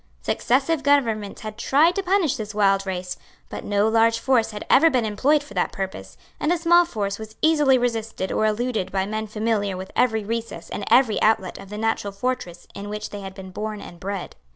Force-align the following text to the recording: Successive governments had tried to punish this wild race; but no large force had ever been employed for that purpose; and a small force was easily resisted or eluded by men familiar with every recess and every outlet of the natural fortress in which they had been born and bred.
Successive 0.23 0.81
governments 0.81 1.41
had 1.41 1.59
tried 1.59 1.93
to 1.93 2.01
punish 2.01 2.35
this 2.35 2.55
wild 2.55 2.87
race; 2.87 3.17
but 3.49 3.63
no 3.63 3.87
large 3.87 4.17
force 4.17 4.49
had 4.49 4.65
ever 4.67 4.89
been 4.89 5.05
employed 5.05 5.43
for 5.43 5.53
that 5.53 5.71
purpose; 5.71 6.17
and 6.39 6.51
a 6.51 6.57
small 6.57 6.85
force 6.85 7.19
was 7.19 7.35
easily 7.43 7.77
resisted 7.77 8.31
or 8.31 8.47
eluded 8.47 8.91
by 8.91 9.05
men 9.05 9.27
familiar 9.27 9.77
with 9.77 9.91
every 9.95 10.23
recess 10.23 10.69
and 10.71 10.85
every 10.89 11.21
outlet 11.21 11.59
of 11.59 11.69
the 11.69 11.77
natural 11.77 12.11
fortress 12.11 12.65
in 12.73 12.89
which 12.89 13.11
they 13.11 13.21
had 13.21 13.35
been 13.35 13.51
born 13.51 13.79
and 13.79 13.99
bred. 13.99 14.35